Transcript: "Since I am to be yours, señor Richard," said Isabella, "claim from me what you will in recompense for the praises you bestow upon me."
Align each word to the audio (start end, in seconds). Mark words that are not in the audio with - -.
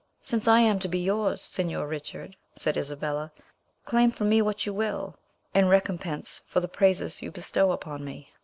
"Since 0.23 0.47
I 0.47 0.61
am 0.61 0.79
to 0.79 0.87
be 0.87 0.97
yours, 0.97 1.41
señor 1.43 1.87
Richard," 1.87 2.35
said 2.55 2.75
Isabella, 2.75 3.31
"claim 3.85 4.09
from 4.09 4.29
me 4.29 4.41
what 4.41 4.65
you 4.65 4.73
will 4.73 5.15
in 5.53 5.67
recompense 5.69 6.41
for 6.47 6.59
the 6.59 6.67
praises 6.67 7.21
you 7.21 7.29
bestow 7.29 7.71
upon 7.71 8.03
me." 8.03 8.33